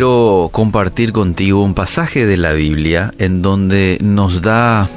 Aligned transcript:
quiero 0.00 0.48
compartir 0.50 1.12
contigo 1.12 1.62
un 1.62 1.74
pasaje 1.74 2.24
de 2.24 2.38
la 2.38 2.54
Biblia 2.54 3.12
en 3.18 3.42
donde 3.42 3.98
nos 4.00 4.40
da 4.40 4.88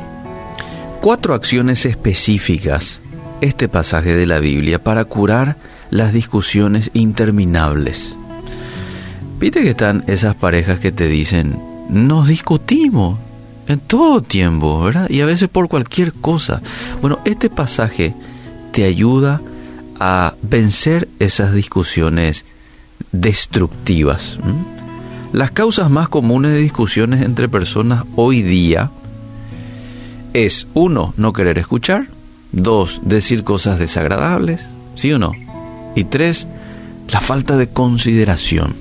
cuatro 1.02 1.34
acciones 1.34 1.86
específicas 1.86 3.02
este 3.42 3.68
pasaje 3.68 4.16
de 4.16 4.26
la 4.26 4.40
Biblia 4.40 4.82
para 4.82 5.04
curar 5.04 5.58
las 5.90 6.14
discusiones 6.14 6.90
interminables. 6.94 8.16
Viste 9.42 9.62
que 9.62 9.72
están 9.72 10.06
esas 10.08 10.36
parejas 10.36 10.80
que 10.80 10.94
te 10.94 11.10
dicen, 11.10 11.60
nos 11.90 12.30
discutimos 12.30 13.20
en 13.68 13.80
todo 13.80 14.22
tiempo, 14.22 14.84
¿verdad? 14.84 15.10
Y 15.10 15.20
a 15.20 15.26
veces 15.26 15.50
por 15.50 15.68
cualquier 15.68 16.14
cosa. 16.14 16.62
Bueno, 17.02 17.20
este 17.26 17.50
pasaje 17.50 18.14
te 18.72 18.86
ayuda 18.86 19.42
a 20.00 20.36
vencer 20.42 21.10
esas 21.20 21.54
discusiones 21.54 22.46
destructivas. 23.12 24.38
Las 25.34 25.50
causas 25.50 25.90
más 25.90 26.10
comunes 26.10 26.52
de 26.52 26.60
discusiones 26.60 27.24
entre 27.24 27.50
personas 27.50 28.04
hoy 28.16 28.44
día 28.44 28.92
es, 30.34 30.68
uno, 30.76 31.16
no 31.18 31.34
querer 31.34 31.58
escuchar, 31.58 32.06
dos, 32.52 33.02
decir 33.02 33.44
cosas 33.44 33.80
desagradables, 33.80 34.70
¿sí 34.94 35.12
o 35.12 35.18
no? 35.18 35.32
Y 35.96 36.04
tres, 36.04 36.48
la 37.10 37.20
falta 37.20 37.58
de 37.58 37.68
consideración. 37.68 38.76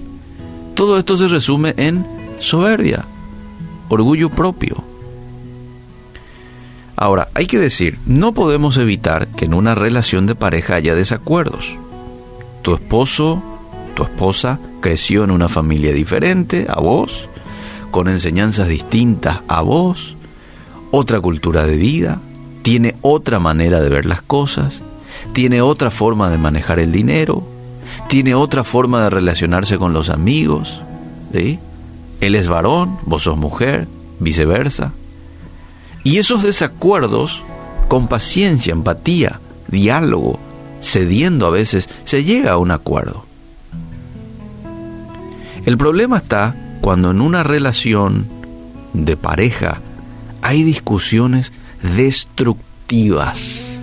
Todo 0.74 0.98
esto 0.98 1.16
se 1.16 1.28
resume 1.28 1.72
en 1.78 2.06
soberbia, 2.38 3.06
orgullo 3.88 4.28
propio. 4.28 4.84
Ahora, 6.96 7.30
hay 7.32 7.46
que 7.46 7.58
decir, 7.58 7.98
no 8.04 8.34
podemos 8.34 8.76
evitar 8.76 9.26
que 9.28 9.46
en 9.46 9.54
una 9.54 9.74
relación 9.74 10.26
de 10.26 10.34
pareja 10.34 10.74
haya 10.74 10.94
desacuerdos. 10.94 11.78
Tu 12.60 12.74
esposo, 12.74 13.42
tu 13.96 14.02
esposa 14.02 14.60
creció 14.82 15.24
en 15.24 15.30
una 15.30 15.48
familia 15.48 15.94
diferente 15.94 16.66
a 16.68 16.78
vos, 16.78 17.30
con 17.90 18.08
enseñanzas 18.08 18.68
distintas 18.68 19.38
a 19.48 19.62
vos, 19.62 20.16
otra 20.90 21.18
cultura 21.20 21.66
de 21.66 21.78
vida, 21.78 22.20
tiene 22.60 22.96
otra 23.00 23.40
manera 23.40 23.80
de 23.80 23.88
ver 23.88 24.04
las 24.04 24.20
cosas, 24.20 24.82
tiene 25.32 25.62
otra 25.62 25.90
forma 25.90 26.28
de 26.28 26.36
manejar 26.36 26.78
el 26.78 26.92
dinero, 26.92 27.46
tiene 28.08 28.34
otra 28.34 28.64
forma 28.64 29.02
de 29.04 29.10
relacionarse 29.10 29.78
con 29.78 29.94
los 29.94 30.10
amigos, 30.10 30.82
¿sí? 31.32 31.58
Él 32.20 32.34
es 32.34 32.46
varón, 32.46 32.98
vos 33.06 33.22
sos 33.22 33.38
mujer, 33.38 33.88
viceversa. 34.20 34.92
Y 36.04 36.18
esos 36.18 36.42
desacuerdos, 36.42 37.42
con 37.88 38.06
paciencia, 38.08 38.72
empatía, 38.72 39.40
diálogo, 39.68 40.38
cediendo 40.82 41.46
a 41.46 41.50
veces, 41.50 41.88
se 42.04 42.24
llega 42.24 42.52
a 42.52 42.58
un 42.58 42.70
acuerdo. 42.70 43.24
El 45.64 45.78
problema 45.78 46.16
está 46.16 46.56
cuando 46.80 47.12
en 47.12 47.20
una 47.20 47.44
relación 47.44 48.26
de 48.94 49.16
pareja 49.16 49.80
hay 50.42 50.64
discusiones 50.64 51.52
destructivas. 51.96 53.80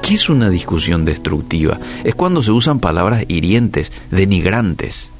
¿Qué 0.00 0.14
es 0.14 0.30
una 0.30 0.48
discusión 0.48 1.04
destructiva? 1.04 1.78
Es 2.04 2.14
cuando 2.14 2.42
se 2.42 2.52
usan 2.52 2.80
palabras 2.80 3.26
hirientes, 3.28 3.92
denigrantes. 4.10 5.10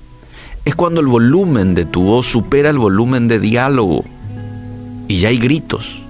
Es 0.64 0.74
cuando 0.74 1.02
el 1.02 1.06
volumen 1.06 1.74
de 1.74 1.84
tu 1.84 2.02
voz 2.02 2.26
supera 2.26 2.70
el 2.70 2.78
volumen 2.78 3.28
de 3.28 3.38
diálogo 3.38 4.04
y 5.06 5.18
ya 5.18 5.28
hay 5.28 5.38
gritos. 5.38 6.00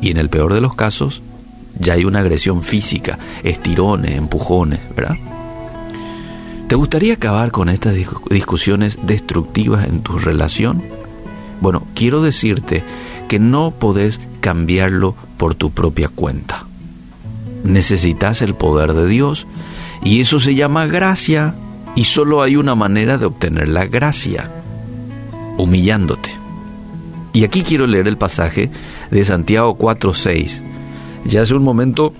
Y 0.00 0.10
en 0.10 0.16
el 0.16 0.30
peor 0.30 0.54
de 0.54 0.62
los 0.62 0.74
casos, 0.74 1.20
ya 1.78 1.92
hay 1.92 2.06
una 2.06 2.20
agresión 2.20 2.62
física, 2.62 3.18
estirones, 3.42 4.12
empujones, 4.12 4.80
¿verdad? 4.96 5.16
¿Te 6.74 6.78
gustaría 6.78 7.14
acabar 7.14 7.52
con 7.52 7.68
estas 7.68 7.94
discusiones 8.28 8.98
destructivas 9.04 9.86
en 9.86 10.00
tu 10.00 10.18
relación? 10.18 10.82
Bueno, 11.60 11.84
quiero 11.94 12.20
decirte 12.20 12.82
que 13.28 13.38
no 13.38 13.70
podés 13.70 14.18
cambiarlo 14.40 15.14
por 15.36 15.54
tu 15.54 15.70
propia 15.70 16.08
cuenta. 16.08 16.66
Necesitas 17.62 18.42
el 18.42 18.56
poder 18.56 18.92
de 18.92 19.06
Dios 19.06 19.46
y 20.02 20.20
eso 20.20 20.40
se 20.40 20.56
llama 20.56 20.86
gracia 20.86 21.54
y 21.94 22.06
solo 22.06 22.42
hay 22.42 22.56
una 22.56 22.74
manera 22.74 23.18
de 23.18 23.26
obtener 23.26 23.68
la 23.68 23.86
gracia, 23.86 24.50
humillándote. 25.56 26.32
Y 27.32 27.44
aquí 27.44 27.62
quiero 27.62 27.86
leer 27.86 28.08
el 28.08 28.18
pasaje 28.18 28.68
de 29.12 29.24
Santiago 29.24 29.78
4:6. 29.78 30.60
Ya 31.24 31.42
hace 31.42 31.54
un 31.54 31.62
momento 31.62 32.12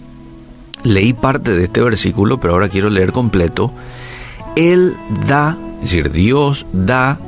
leí 0.84 1.12
parte 1.12 1.56
de 1.56 1.64
este 1.64 1.82
versículo, 1.82 2.38
pero 2.38 2.52
ahora 2.52 2.68
quiero 2.68 2.88
leer 2.88 3.10
completo. 3.10 3.72
Él 4.56 4.96
da, 5.26 5.58
es 5.76 5.90
decir, 5.90 6.10
Dios 6.10 6.66
da 6.72 7.18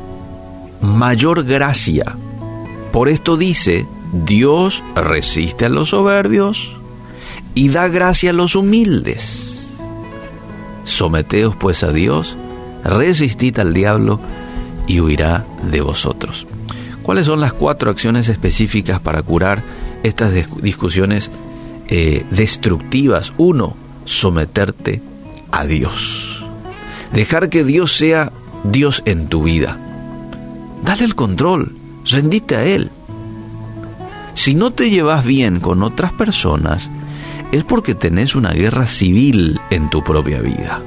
mayor 0.81 1.45
gracia. 1.45 2.17
Por 2.93 3.09
esto 3.09 3.37
dice, 3.37 3.87
Dios 4.25 4.83
resiste 4.95 5.67
a 5.67 5.69
los 5.69 5.91
soberbios 5.91 6.77
y 7.55 7.69
da 7.69 7.89
gracia 7.89 8.31
a 8.31 8.33
los 8.33 8.55
humildes. 8.55 9.75
Someteos 10.85 11.57
pues 11.57 11.83
a 11.83 11.93
Dios, 11.93 12.37
resistid 12.85 13.59
al 13.59 13.75
diablo 13.75 14.21
y 14.87 15.01
huirá 15.01 15.45
de 15.71 15.81
vosotros. 15.81 16.47
¿Cuáles 17.03 17.27
son 17.27 17.41
las 17.41 17.53
cuatro 17.53 17.91
acciones 17.91 18.29
específicas 18.29 19.01
para 19.01 19.23
curar 19.23 19.63
estas 20.03 20.33
discusiones 20.61 21.31
eh, 21.89 22.25
destructivas? 22.31 23.33
Uno, 23.37 23.77
someterte 24.05 25.03
a 25.51 25.65
Dios. 25.65 26.26
Dejar 27.13 27.49
que 27.49 27.65
Dios 27.65 27.97
sea 27.97 28.33
Dios 28.65 29.03
en 29.07 29.29
tu 29.29 29.43
vida. 29.43 29.79
Dale 30.85 31.05
el 31.05 31.15
control, 31.15 31.77
rendite 32.05 32.57
a 32.57 32.65
Él. 32.65 32.91
Si 34.35 34.55
no 34.55 34.73
te 34.73 34.91
llevas 34.91 35.25
bien 35.25 35.61
con 35.61 35.83
otras 35.83 36.13
personas, 36.13 36.91
es 37.53 37.65
porque 37.65 37.95
tenés 37.95 38.35
una 38.35 38.51
guerra 38.51 38.87
civil 38.87 39.61
en 39.71 39.89
tu 39.89 40.05
propia 40.05 40.41
vida. 40.41 40.83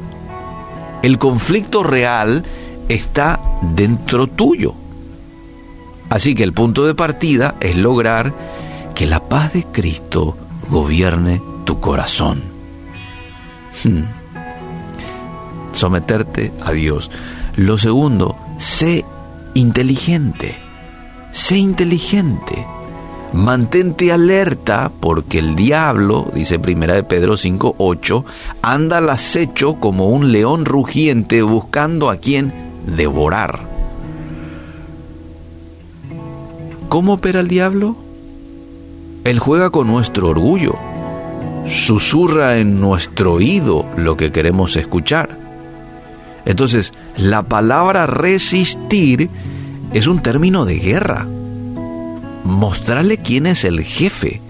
El 1.02 1.18
conflicto 1.18 1.84
real 1.84 2.44
está 2.90 3.40
dentro 3.62 4.28
tuyo. 4.28 4.75
Así 6.09 6.36
que 6.36 6.44
el 6.44 6.53
punto 6.53 6.86
de 6.86 6.96
partida 6.96 7.56
es 7.59 7.75
lograr 7.78 8.34
que 8.96 9.06
la 9.06 9.28
paz 9.30 9.53
de 9.53 9.63
Cristo 9.63 10.36
gobierne 10.69 11.41
tu 11.66 11.80
corazón. 11.80 12.41
Hmm. 13.84 14.03
Someterte 15.80 16.52
a 16.62 16.74
Dios. 16.74 17.10
Lo 17.56 17.78
segundo, 17.78 18.36
sé 18.58 19.06
inteligente. 19.54 20.58
Sé 21.32 21.58
inteligente. 21.58 22.66
Mantente 23.32 24.12
alerta 24.12 24.92
porque 25.00 25.40
el 25.40 25.56
diablo, 25.56 26.30
dice 26.36 26.60
Primera 26.60 26.96
de 26.96 27.04
Pedro 27.04 27.38
5:8, 27.38 28.26
anda 28.62 28.98
al 28.98 29.10
acecho 29.10 29.76
como 29.76 30.10
un 30.10 30.34
león 30.34 30.66
rugiente 30.66 31.44
buscando 31.44 32.10
a 32.10 32.18
quien 32.18 32.52
devorar. 32.86 33.62
¿Cómo 36.90 37.14
opera 37.14 37.40
el 37.40 37.48
diablo? 37.48 37.96
Él 39.24 39.40
juega 39.40 39.70
con 39.70 39.88
nuestro 39.88 40.28
orgullo, 40.28 40.76
susurra 41.70 42.58
en 42.58 42.82
nuestro 42.82 43.36
oído 43.36 43.86
lo 43.96 44.18
que 44.18 44.34
queremos 44.34 44.76
escuchar. 44.76 45.49
Entonces, 46.46 46.94
la 47.18 47.44
palabra 47.44 48.08
resistir 48.08 49.30
es 49.94 50.08
un 50.08 50.22
término 50.22 50.66
de 50.66 50.80
guerra 50.80 51.28
mostrarle 52.44 53.18
quién 53.18 53.46
es 53.46 53.64
el 53.64 53.84
jefe 53.84 54.42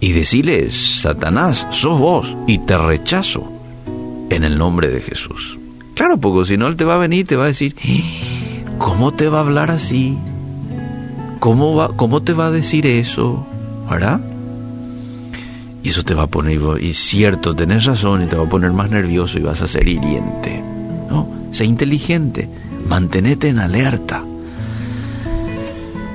y 0.00 0.12
decirle, 0.12 0.70
Satanás, 0.70 1.66
sos 1.70 1.98
vos 1.98 2.36
y 2.46 2.58
te 2.58 2.76
rechazo 2.76 3.50
en 4.30 4.44
el 4.44 4.58
nombre 4.58 4.88
de 4.88 5.00
Jesús. 5.00 5.58
Claro, 5.94 6.18
porque 6.18 6.46
si 6.46 6.56
no, 6.56 6.66
él 6.66 6.76
te 6.76 6.84
va 6.84 6.96
a 6.96 6.98
venir 6.98 7.20
y 7.20 7.24
te 7.24 7.36
va 7.36 7.44
a 7.44 7.48
decir, 7.48 7.74
¿cómo 8.78 9.14
te 9.14 9.28
va 9.28 9.38
a 9.38 9.42
hablar 9.42 9.70
así? 9.70 10.18
¿Cómo, 11.40 11.74
va, 11.76 11.96
cómo 11.96 12.22
te 12.22 12.32
va 12.32 12.48
a 12.48 12.50
decir 12.50 12.86
eso? 12.86 13.46
¿Verdad? 13.88 14.20
Y 15.84 15.90
eso 15.90 16.02
te 16.02 16.14
va 16.14 16.22
a 16.24 16.26
poner, 16.26 16.58
y 16.80 16.94
cierto, 16.94 17.54
tenés 17.54 17.84
razón, 17.84 18.22
y 18.22 18.26
te 18.26 18.36
va 18.36 18.44
a 18.44 18.48
poner 18.48 18.72
más 18.72 18.90
nervioso 18.90 19.38
y 19.38 19.42
vas 19.42 19.60
a 19.60 19.68
ser 19.68 19.86
hiriente. 19.86 20.60
¿no? 21.10 21.28
Sé 21.52 21.66
inteligente, 21.66 22.48
mantenete 22.88 23.48
en 23.48 23.58
alerta. 23.58 24.24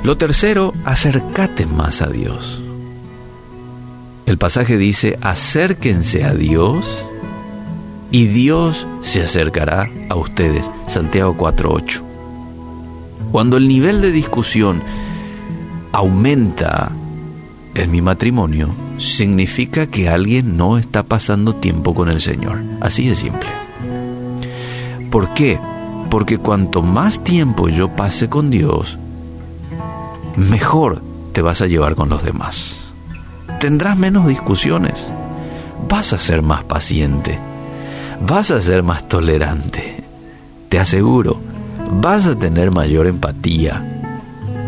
Lo 0.03 0.17
tercero, 0.17 0.73
acércate 0.85 1.67
más 1.67 2.01
a 2.01 2.07
Dios. 2.07 2.61
El 4.25 4.39
pasaje 4.39 4.75
dice, 4.77 5.19
acérquense 5.21 6.23
a 6.23 6.33
Dios 6.33 7.05
y 8.11 8.25
Dios 8.25 8.87
se 9.01 9.21
acercará 9.21 9.89
a 10.09 10.15
ustedes. 10.15 10.69
Santiago 10.87 11.35
4.8. 11.37 12.01
Cuando 13.31 13.57
el 13.57 13.67
nivel 13.67 14.01
de 14.01 14.11
discusión 14.11 14.81
aumenta 15.91 16.91
en 17.79 17.91
mi 17.91 18.01
matrimonio, 18.01 18.69
significa 18.97 19.87
que 19.87 20.09
alguien 20.09 20.57
no 20.57 20.77
está 20.77 21.03
pasando 21.03 21.55
tiempo 21.55 21.95
con 21.95 22.09
el 22.09 22.19
Señor. 22.19 22.57
Así 22.81 23.07
de 23.07 23.15
simple. 23.15 23.49
¿Por 25.09 25.33
qué? 25.33 25.59
Porque 26.09 26.37
cuanto 26.37 26.81
más 26.81 27.23
tiempo 27.23 27.69
yo 27.69 27.95
pase 27.95 28.29
con 28.29 28.49
Dios, 28.49 28.97
mejor 30.35 31.01
te 31.33 31.41
vas 31.41 31.61
a 31.61 31.67
llevar 31.67 31.95
con 31.95 32.09
los 32.09 32.23
demás. 32.23 32.79
Tendrás 33.59 33.97
menos 33.97 34.27
discusiones. 34.27 35.07
Vas 35.87 36.13
a 36.13 36.17
ser 36.17 36.41
más 36.41 36.63
paciente. 36.63 37.39
Vas 38.27 38.51
a 38.51 38.61
ser 38.61 38.83
más 38.83 39.07
tolerante. 39.07 40.03
Te 40.67 40.79
aseguro, 40.79 41.39
vas 42.01 42.25
a 42.25 42.35
tener 42.35 42.71
mayor 42.71 43.07
empatía. 43.07 43.98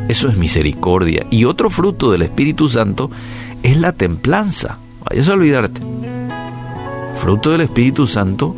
Eso 0.08 0.30
es 0.30 0.38
misericordia. 0.38 1.26
Y 1.30 1.46
otro 1.46 1.70
fruto 1.70 2.12
del 2.12 2.24
Espíritu 2.24 2.70
Santo 2.70 3.10
es 3.64 3.78
la 3.78 3.94
templanza. 3.94 4.78
Vayas 5.10 5.30
a 5.30 5.34
olvidarte. 5.34 5.82
Fruto 7.16 7.52
del 7.52 7.62
Espíritu 7.62 8.08
Santo, 8.08 8.56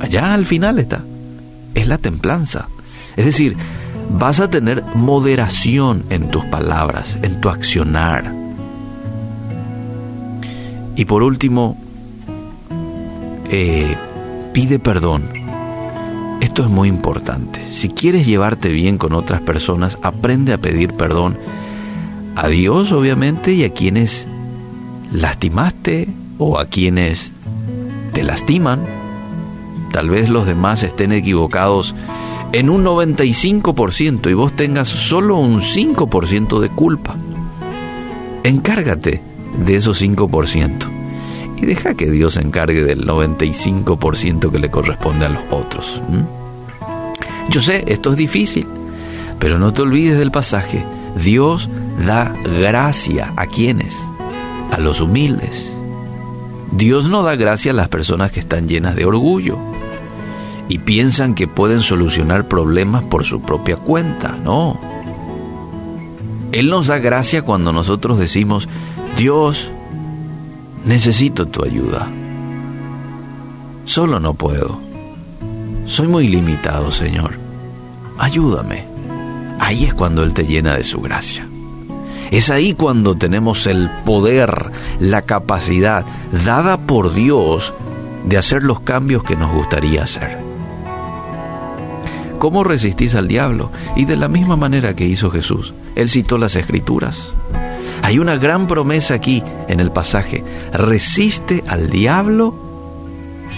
allá 0.00 0.34
al 0.34 0.46
final 0.46 0.78
está, 0.78 1.02
es 1.74 1.88
la 1.88 1.98
templanza. 1.98 2.68
Es 3.16 3.24
decir, 3.24 3.56
vas 4.10 4.40
a 4.40 4.48
tener 4.48 4.84
moderación 4.94 6.04
en 6.10 6.30
tus 6.30 6.44
palabras, 6.44 7.16
en 7.22 7.40
tu 7.40 7.48
accionar. 7.48 8.32
Y 10.94 11.04
por 11.04 11.22
último, 11.22 11.76
eh, 13.50 13.96
pide 14.52 14.78
perdón. 14.78 15.37
Esto 16.40 16.64
es 16.64 16.70
muy 16.70 16.88
importante. 16.88 17.60
Si 17.70 17.88
quieres 17.88 18.26
llevarte 18.26 18.70
bien 18.70 18.96
con 18.96 19.12
otras 19.12 19.40
personas, 19.40 19.98
aprende 20.02 20.52
a 20.52 20.58
pedir 20.58 20.92
perdón 20.94 21.36
a 22.36 22.46
Dios, 22.46 22.92
obviamente, 22.92 23.52
y 23.52 23.64
a 23.64 23.72
quienes 23.72 24.28
lastimaste 25.12 26.08
o 26.38 26.58
a 26.58 26.66
quienes 26.66 27.32
te 28.12 28.22
lastiman. 28.22 28.80
Tal 29.92 30.10
vez 30.10 30.28
los 30.28 30.46
demás 30.46 30.84
estén 30.84 31.12
equivocados 31.12 31.94
en 32.52 32.70
un 32.70 32.84
95% 32.84 34.30
y 34.30 34.34
vos 34.34 34.54
tengas 34.54 34.88
solo 34.88 35.36
un 35.38 35.60
5% 35.60 36.60
de 36.60 36.68
culpa. 36.68 37.16
Encárgate 38.44 39.20
de 39.66 39.76
esos 39.76 40.00
5% 40.00 40.87
y 41.60 41.66
deja 41.66 41.94
que 41.94 42.10
Dios 42.10 42.34
se 42.34 42.40
encargue 42.40 42.84
del 42.84 43.06
95% 43.06 44.50
que 44.50 44.58
le 44.58 44.70
corresponde 44.70 45.26
a 45.26 45.30
los 45.30 45.42
otros. 45.50 46.00
Yo 47.50 47.60
sé, 47.60 47.84
esto 47.88 48.12
es 48.12 48.16
difícil, 48.16 48.66
pero 49.38 49.58
no 49.58 49.72
te 49.72 49.82
olvides 49.82 50.18
del 50.18 50.30
pasaje. 50.30 50.84
Dios 51.22 51.68
da 52.06 52.32
gracia 52.60 53.32
a 53.36 53.46
quienes, 53.46 53.96
a 54.70 54.78
los 54.78 55.00
humildes. 55.00 55.72
Dios 56.70 57.08
no 57.08 57.22
da 57.22 57.34
gracia 57.34 57.72
a 57.72 57.74
las 57.74 57.88
personas 57.88 58.30
que 58.30 58.40
están 58.40 58.68
llenas 58.68 58.94
de 58.94 59.06
orgullo 59.06 59.58
y 60.68 60.78
piensan 60.78 61.34
que 61.34 61.48
pueden 61.48 61.80
solucionar 61.80 62.46
problemas 62.46 63.02
por 63.04 63.24
su 63.24 63.40
propia 63.40 63.76
cuenta. 63.76 64.36
No. 64.44 64.78
Él 66.52 66.68
nos 66.68 66.86
da 66.86 66.98
gracia 66.98 67.42
cuando 67.42 67.72
nosotros 67.72 68.18
decimos, 68.18 68.68
Dios, 69.16 69.70
necesito 70.84 71.46
tu 71.46 71.64
ayuda. 71.64 72.08
Solo 73.84 74.20
no 74.20 74.34
puedo. 74.34 74.80
Soy 75.86 76.08
muy 76.08 76.28
limitado, 76.28 76.92
Señor. 76.92 77.32
Ayúdame. 78.18 78.84
Ahí 79.58 79.84
es 79.84 79.94
cuando 79.94 80.22
Él 80.22 80.34
te 80.34 80.44
llena 80.44 80.76
de 80.76 80.84
su 80.84 81.00
gracia. 81.00 81.46
Es 82.30 82.50
ahí 82.50 82.74
cuando 82.74 83.16
tenemos 83.16 83.66
el 83.66 83.88
poder, 84.04 84.70
la 85.00 85.22
capacidad 85.22 86.04
dada 86.44 86.76
por 86.76 87.14
Dios 87.14 87.72
de 88.24 88.36
hacer 88.36 88.62
los 88.62 88.80
cambios 88.80 89.24
que 89.24 89.36
nos 89.36 89.52
gustaría 89.52 90.02
hacer. 90.02 90.38
¿Cómo 92.38 92.62
resistís 92.62 93.14
al 93.14 93.26
diablo? 93.26 93.72
Y 93.96 94.04
de 94.04 94.16
la 94.16 94.28
misma 94.28 94.56
manera 94.56 94.94
que 94.94 95.06
hizo 95.06 95.30
Jesús. 95.30 95.72
Él 95.96 96.08
citó 96.08 96.38
las 96.38 96.54
escrituras. 96.54 97.30
Hay 98.08 98.18
una 98.18 98.38
gran 98.38 98.66
promesa 98.66 99.12
aquí 99.12 99.42
en 99.68 99.80
el 99.80 99.90
pasaje. 99.90 100.42
Resiste 100.72 101.62
al 101.68 101.90
diablo 101.90 102.54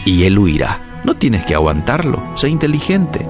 y 0.05 0.25
él 0.25 0.41
huirá. 0.41 0.81
No 1.05 1.14
tienes 1.14 1.44
que 1.44 1.55
aguantarlo, 1.55 2.20
sé 2.35 2.49
inteligente. 2.49 3.25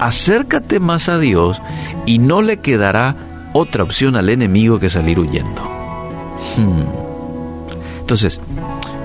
Acércate 0.00 0.80
más 0.80 1.08
a 1.08 1.20
Dios 1.20 1.62
y 2.06 2.18
no 2.18 2.42
le 2.42 2.58
quedará 2.58 3.14
otra 3.52 3.84
opción 3.84 4.16
al 4.16 4.28
enemigo 4.30 4.80
que 4.80 4.90
salir 4.90 5.20
huyendo. 5.20 5.62
Hmm. 6.56 6.82
Entonces, 8.00 8.40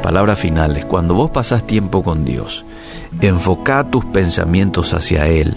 palabras 0.01 0.39
finales, 0.39 0.85
cuando 0.85 1.13
vos 1.13 1.29
pasás 1.29 1.67
tiempo 1.67 2.01
con 2.01 2.25
Dios, 2.25 2.65
enfoca 3.21 3.91
tus 3.91 4.05
pensamientos 4.05 4.95
hacia 4.95 5.27
Él 5.27 5.55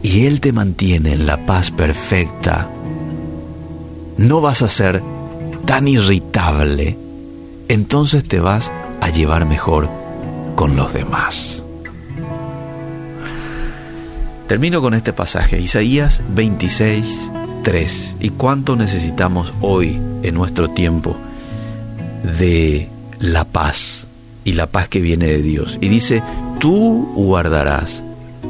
y 0.00 0.24
Él 0.24 0.40
te 0.40 0.54
mantiene 0.54 1.12
en 1.12 1.26
la 1.26 1.44
paz 1.44 1.70
perfecta, 1.70 2.66
no 4.16 4.40
vas 4.40 4.62
a 4.62 4.70
ser 4.70 5.02
tan 5.66 5.88
irritable, 5.88 6.96
entonces 7.68 8.24
te 8.24 8.40
vas 8.40 8.70
a 9.00 9.10
llevar 9.10 9.46
mejor 9.46 9.88
con 10.54 10.76
los 10.76 10.92
demás. 10.92 11.62
Termino 14.46 14.82
con 14.82 14.94
este 14.94 15.12
pasaje, 15.12 15.58
Isaías 15.58 16.20
26, 16.34 17.30
3. 17.62 18.14
¿Y 18.20 18.30
cuánto 18.30 18.76
necesitamos 18.76 19.52
hoy 19.62 19.98
en 20.22 20.34
nuestro 20.34 20.68
tiempo 20.68 21.16
de 22.38 22.88
la 23.20 23.44
paz 23.44 24.06
y 24.44 24.52
la 24.52 24.66
paz 24.66 24.88
que 24.88 25.00
viene 25.00 25.26
de 25.26 25.40
Dios? 25.40 25.78
Y 25.80 25.88
dice, 25.88 26.22
tú 26.60 27.10
guardarás 27.16 28.02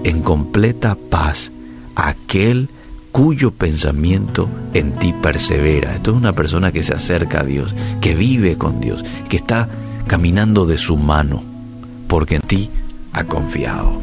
en 0.03 0.21
completa 0.21 0.97
paz 1.11 1.53
aquel 1.95 2.69
cuyo 3.15 3.53
pensamiento 3.53 4.49
en 4.75 4.91
ti 4.99 5.13
persevera. 5.13 5.95
Esto 5.95 6.11
es 6.11 6.17
una 6.17 6.33
persona 6.33 6.73
que 6.73 6.83
se 6.83 6.95
acerca 6.95 7.43
a 7.43 7.45
Dios, 7.45 7.73
que 8.01 8.17
vive 8.17 8.59
con 8.59 8.81
Dios, 8.81 9.05
que 9.29 9.37
está 9.37 9.69
caminando 10.09 10.67
de 10.67 10.79
su 10.79 10.97
mano, 10.97 11.41
porque 12.09 12.35
en 12.35 12.43
ti 12.43 12.71
ha 13.13 13.23
confiado. 13.23 14.01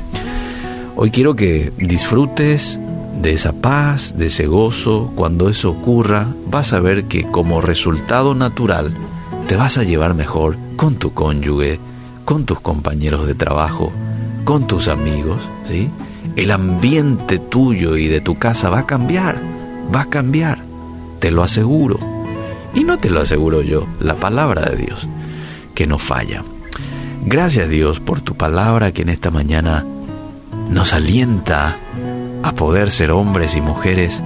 Hoy 0.95 1.11
quiero 1.11 1.35
que 1.35 1.73
disfrutes 1.77 2.79
de 3.21 3.33
esa 3.33 3.51
paz, 3.51 4.17
de 4.17 4.27
ese 4.27 4.47
gozo. 4.47 5.11
Cuando 5.13 5.49
eso 5.49 5.71
ocurra, 5.71 6.27
vas 6.47 6.71
a 6.71 6.79
ver 6.79 7.03
que 7.03 7.23
como 7.23 7.59
resultado 7.59 8.33
natural 8.33 8.93
te 9.49 9.57
vas 9.57 9.77
a 9.77 9.83
llevar 9.83 10.13
mejor 10.13 10.55
con 10.77 10.95
tu 10.95 11.13
cónyuge, 11.13 11.81
con 12.23 12.45
tus 12.45 12.61
compañeros 12.61 13.27
de 13.27 13.35
trabajo, 13.35 13.91
con 14.45 14.67
tus 14.67 14.87
amigos, 14.87 15.41
¿sí? 15.67 15.89
El 16.35 16.51
ambiente 16.51 17.39
tuyo 17.39 17.97
y 17.97 18.07
de 18.07 18.21
tu 18.21 18.35
casa 18.35 18.69
va 18.69 18.79
a 18.79 18.85
cambiar, 18.85 19.41
va 19.93 20.01
a 20.01 20.09
cambiar, 20.09 20.59
te 21.19 21.31
lo 21.31 21.43
aseguro. 21.43 21.99
Y 22.73 22.83
no 22.83 22.97
te 22.97 23.09
lo 23.09 23.19
aseguro 23.21 23.61
yo, 23.61 23.85
la 23.99 24.15
palabra 24.15 24.69
de 24.69 24.77
Dios, 24.77 25.07
que 25.75 25.87
no 25.87 25.99
falla. 25.99 26.43
Gracias 27.25 27.69
Dios 27.69 27.99
por 27.99 28.21
tu 28.21 28.35
palabra 28.35 28.91
que 28.91 29.01
en 29.03 29.09
esta 29.09 29.29
mañana 29.29 29.85
nos 30.69 30.93
alienta 30.93 31.77
a 32.43 32.53
poder 32.53 32.91
ser 32.91 33.11
hombres 33.11 33.55
y 33.55 33.61
mujeres 33.61 34.21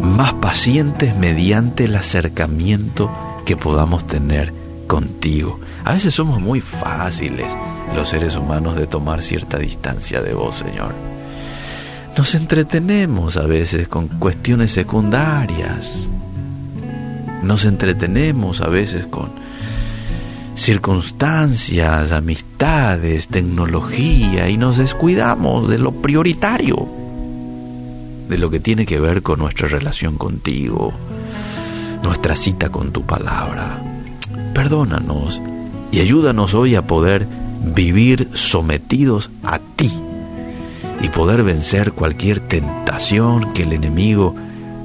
más 0.00 0.32
pacientes 0.34 1.16
mediante 1.16 1.84
el 1.84 1.96
acercamiento 1.96 3.10
que 3.44 3.56
podamos 3.56 4.06
tener 4.06 4.52
contigo. 4.86 5.60
A 5.84 5.92
veces 5.92 6.14
somos 6.14 6.40
muy 6.40 6.60
fáciles 6.60 7.46
los 7.94 8.08
seres 8.08 8.36
humanos 8.36 8.76
de 8.76 8.86
tomar 8.86 9.22
cierta 9.22 9.58
distancia 9.58 10.20
de 10.22 10.34
vos, 10.34 10.56
Señor. 10.56 11.11
Nos 12.16 12.34
entretenemos 12.34 13.38
a 13.38 13.46
veces 13.46 13.88
con 13.88 14.06
cuestiones 14.06 14.72
secundarias. 14.72 15.94
Nos 17.42 17.64
entretenemos 17.64 18.60
a 18.60 18.68
veces 18.68 19.06
con 19.06 19.30
circunstancias, 20.54 22.12
amistades, 22.12 23.28
tecnología 23.28 24.50
y 24.50 24.58
nos 24.58 24.76
descuidamos 24.76 25.70
de 25.70 25.78
lo 25.78 25.90
prioritario, 25.92 26.86
de 28.28 28.36
lo 28.36 28.50
que 28.50 28.60
tiene 28.60 28.84
que 28.84 29.00
ver 29.00 29.22
con 29.22 29.38
nuestra 29.38 29.68
relación 29.68 30.18
contigo, 30.18 30.92
nuestra 32.02 32.36
cita 32.36 32.68
con 32.68 32.92
tu 32.92 33.04
palabra. 33.04 33.82
Perdónanos 34.52 35.40
y 35.90 36.00
ayúdanos 36.00 36.52
hoy 36.52 36.74
a 36.74 36.86
poder 36.86 37.26
vivir 37.74 38.28
sometidos 38.34 39.30
a 39.42 39.58
ti 39.58 39.90
y 41.02 41.08
poder 41.08 41.42
vencer 41.42 41.92
cualquier 41.92 42.40
tentación 42.40 43.52
que 43.52 43.64
el 43.64 43.72
enemigo 43.72 44.34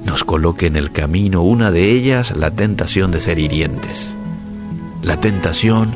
nos 0.05 0.23
coloque 0.23 0.65
en 0.65 0.75
el 0.75 0.91
camino, 0.91 1.43
una 1.43 1.69
de 1.69 1.91
ellas 1.91 2.35
la 2.35 2.51
tentación 2.51 3.11
de 3.11 3.21
ser 3.21 3.39
hirientes, 3.39 4.15
la 5.03 5.19
tentación 5.21 5.95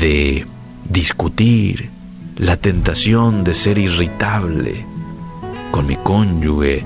de 0.00 0.46
discutir, 0.88 1.90
la 2.36 2.56
tentación 2.56 3.44
de 3.44 3.54
ser 3.54 3.78
irritable 3.78 4.84
con 5.70 5.86
mi 5.86 5.96
cónyuge, 5.96 6.84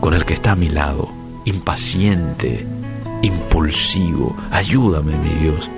con 0.00 0.14
el 0.14 0.24
que 0.24 0.34
está 0.34 0.52
a 0.52 0.56
mi 0.56 0.68
lado, 0.68 1.08
impaciente, 1.44 2.66
impulsivo. 3.22 4.36
Ayúdame, 4.50 5.12
mi 5.18 5.30
Dios, 5.42 5.70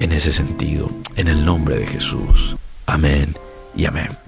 en 0.00 0.12
ese 0.12 0.32
sentido, 0.32 0.90
en 1.16 1.28
el 1.28 1.44
nombre 1.44 1.78
de 1.78 1.86
Jesús. 1.86 2.56
Amén 2.86 3.34
y 3.76 3.86
amén. 3.86 4.25